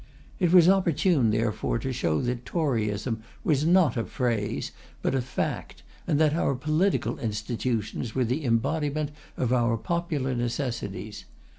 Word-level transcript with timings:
It 0.39 0.51
was 0.51 0.67
opportune, 0.67 1.29
therefore, 1.29 1.77
to 1.77 1.93
show 1.93 2.21
that 2.23 2.43
Toryism 2.43 3.21
was 3.43 3.67
not 3.67 3.95
a 3.97 4.03
phrase, 4.03 4.71
but 5.03 5.13
a 5.13 5.21
fact; 5.21 5.83
and 6.07 6.19
that 6.19 6.33
our 6.33 6.55
political 6.55 7.19
institutions 7.19 8.15
were 8.15 8.25
the 8.25 8.43
embodiment 8.43 9.11
of 9.37 9.53
our 9.53 9.77
popular 9.77 10.33
necessities. 10.33 11.25